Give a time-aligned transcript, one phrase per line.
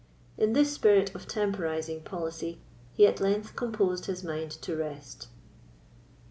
[0.35, 2.57] In this spirit of temporising policy,
[2.91, 5.27] he at length composed his mind to rest.